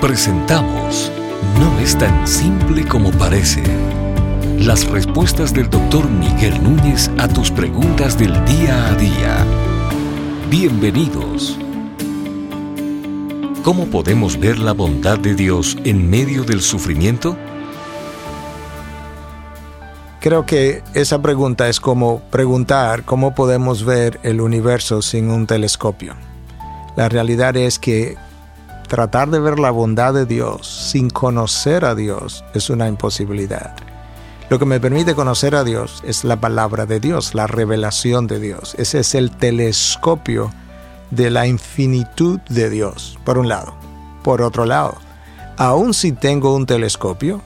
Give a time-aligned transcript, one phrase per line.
[0.00, 1.10] Presentamos
[1.58, 3.62] No es tan simple como parece.
[4.58, 9.46] Las respuestas del doctor Miguel Núñez a tus preguntas del día a día.
[10.50, 11.58] Bienvenidos.
[13.64, 17.34] ¿Cómo podemos ver la bondad de Dios en medio del sufrimiento?
[20.20, 26.14] Creo que esa pregunta es como preguntar cómo podemos ver el universo sin un telescopio.
[26.96, 28.16] La realidad es que
[28.86, 33.74] tratar de ver la bondad de Dios sin conocer a Dios es una imposibilidad.
[34.48, 38.38] Lo que me permite conocer a Dios es la palabra de Dios, la revelación de
[38.38, 38.76] Dios.
[38.78, 40.52] Ese es el telescopio
[41.10, 43.74] de la infinitud de Dios, por un lado.
[44.22, 44.94] Por otro lado,
[45.56, 47.42] aun si tengo un telescopio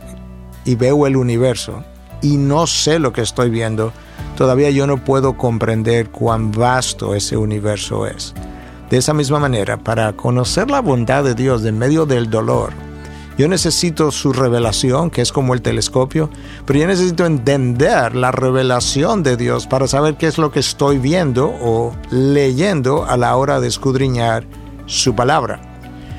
[0.65, 1.85] y veo el universo
[2.23, 3.93] y no sé lo que estoy viendo,
[4.37, 8.35] todavía yo no puedo comprender cuán vasto ese universo es.
[8.91, 12.73] De esa misma manera, para conocer la bondad de Dios en medio del dolor,
[13.39, 16.29] yo necesito su revelación, que es como el telescopio,
[16.67, 20.99] pero yo necesito entender la revelación de Dios para saber qué es lo que estoy
[20.99, 24.45] viendo o leyendo a la hora de escudriñar
[24.87, 25.61] su palabra.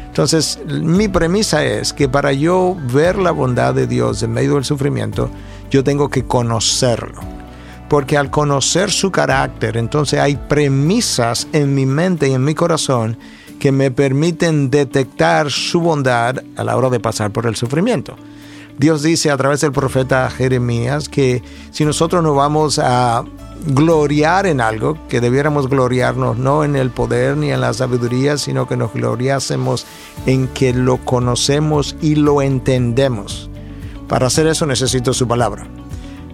[0.08, 4.64] Entonces, mi premisa es que para yo ver la bondad de Dios en medio del
[4.64, 5.30] sufrimiento,
[5.70, 7.41] yo tengo que conocerlo
[7.92, 13.18] porque al conocer su carácter, entonces hay premisas en mi mente y en mi corazón
[13.60, 18.16] que me permiten detectar su bondad a la hora de pasar por el sufrimiento.
[18.78, 23.26] Dios dice a través del profeta Jeremías que si nosotros no vamos a
[23.66, 28.70] gloriar en algo, que debiéramos gloriarnos no en el poder ni en la sabiduría, sino
[28.70, 29.86] que nos gloriásemos
[30.26, 33.50] en que lo conocemos y lo entendemos.
[34.08, 35.68] Para hacer eso necesito su palabra.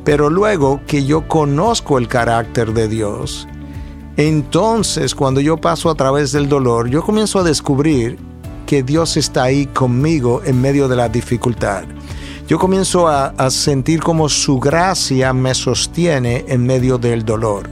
[0.08, 3.46] Pero luego que yo conozco el carácter de Dios,
[4.16, 8.18] entonces cuando yo paso a través del dolor, yo comienzo a descubrir
[8.66, 11.84] que Dios está ahí conmigo en medio de la dificultad.
[12.48, 17.70] Yo comienzo a, sentir como su gracia me sostiene en medio del dolor.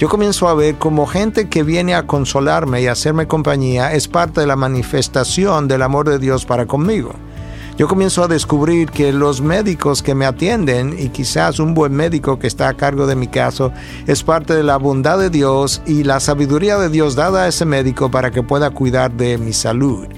[0.00, 4.40] Yo comienzo a ver como gente que viene a consolarme y hacerme compañía es parte
[4.40, 7.12] de la manifestación del amor de Dios para conmigo
[7.78, 12.36] yo comienzo a descubrir que los médicos que me atienden y quizás un buen médico
[12.36, 13.72] que está a cargo de mi caso
[14.08, 17.64] es parte de la bondad de Dios y la sabiduría de Dios dada a ese
[17.64, 20.08] médico para que pueda cuidar de mi salud.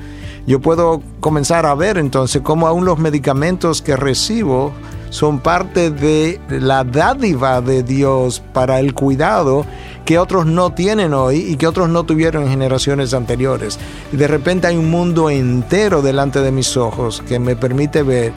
[0.47, 4.73] Yo puedo comenzar a ver entonces cómo aún los medicamentos que recibo
[5.11, 9.67] son parte de la dádiva de Dios para el cuidado
[10.05, 13.79] que otros no tienen hoy y que otros no tuvieron en generaciones anteriores.
[14.13, 18.33] De repente hay un mundo entero delante de mis ojos que me permite ver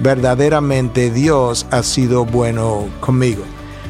[0.00, 3.42] verdaderamente Dios ha sido bueno conmigo.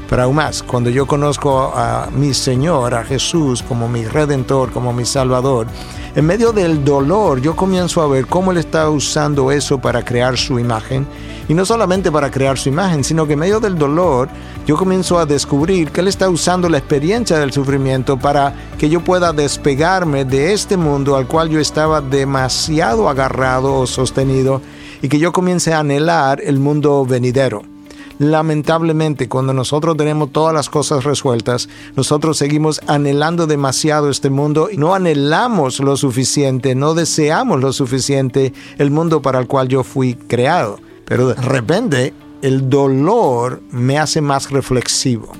[0.08, 4.92] Pero aún más, cuando yo conozco a mi Señor, a Jesús como mi redentor, como
[4.94, 5.66] mi Salvador,
[6.14, 10.38] en medio del dolor yo comienzo a ver cómo Él está usando eso para crear
[10.38, 11.06] su imagen.
[11.46, 14.28] Y no solamente para crear su imagen, sino que en medio del dolor
[14.66, 19.00] yo comienzo a descubrir que Él está usando la experiencia del sufrimiento para que yo
[19.00, 24.62] pueda despegarme de este mundo al cual yo estaba demasiado agarrado o sostenido
[25.02, 27.77] y que yo comience a anhelar el mundo venidero.
[28.18, 34.76] Lamentablemente, cuando nosotros tenemos todas las cosas resueltas, nosotros seguimos anhelando demasiado este mundo y
[34.76, 40.14] no anhelamos lo suficiente, no deseamos lo suficiente el mundo para el cual yo fui
[40.14, 40.80] creado.
[41.04, 42.12] Pero de repente,
[42.42, 45.32] el dolor me hace más reflexivo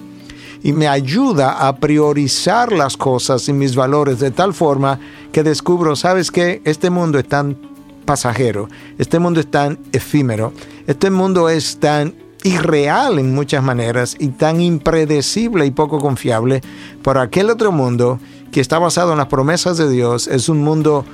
[0.63, 4.99] y me ayuda a priorizar las cosas y mis valores de tal forma
[5.33, 6.63] que descubro, ¿sabes qué?
[6.65, 7.57] Este mundo es tan
[8.05, 8.69] pasajero,
[8.99, 10.53] este mundo es tan efímero,
[10.87, 16.63] este mundo es tan irreal en muchas maneras y tan impredecible y poco confiable
[17.03, 20.29] por aquel otro mundo que está basado en las promesas de Dios.
[20.29, 21.05] Es un mundo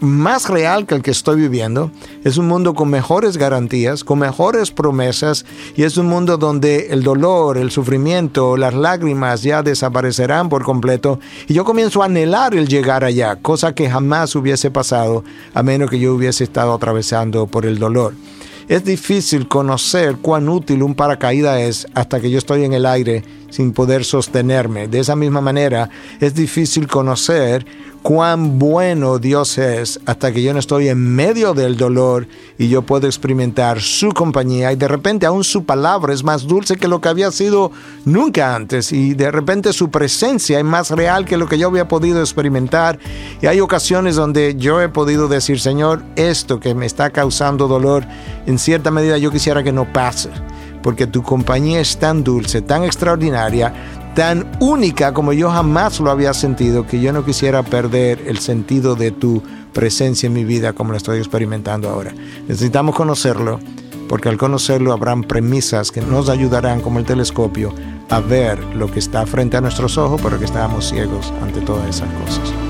[0.00, 1.90] más real que el que estoy viviendo.
[2.24, 5.46] Es un mundo con mejores garantías, con mejores promesas
[5.76, 11.18] y es un mundo donde el dolor, el sufrimiento, las lágrimas ya desaparecerán por completo
[11.48, 15.24] y yo comienzo a anhelar el llegar allá, cosa que jamás hubiese pasado
[15.54, 18.14] a menos que yo hubiese estado atravesando por el dolor.
[18.70, 23.24] Es difícil conocer cuán útil un paracaídas es hasta que yo estoy en el aire
[23.50, 24.86] sin poder sostenerme.
[24.86, 25.90] De esa misma manera,
[26.20, 27.66] es difícil conocer
[28.02, 32.26] cuán bueno Dios es hasta que yo no estoy en medio del dolor
[32.58, 36.76] y yo puedo experimentar su compañía y de repente aún su palabra es más dulce
[36.76, 37.70] que lo que había sido
[38.04, 41.88] nunca antes y de repente su presencia es más real que lo que yo había
[41.88, 42.98] podido experimentar.
[43.42, 48.04] Y hay ocasiones donde yo he podido decir Señor esto que me está causando dolor
[48.46, 50.30] en cierta medida yo quisiera que no pase
[50.82, 56.34] porque tu compañía es tan dulce, tan extraordinaria, tan única como yo jamás lo había
[56.34, 59.42] sentido que yo no quisiera perder el sentido de tu
[59.72, 62.12] presencia en mi vida como lo estoy experimentando ahora.
[62.48, 63.60] Necesitamos conocerlo
[64.08, 67.72] porque al conocerlo habrán premisas que nos ayudarán como el telescopio
[68.08, 71.88] a ver lo que está frente a nuestros ojos, pero que estábamos ciegos ante todas
[71.88, 72.69] esas cosas.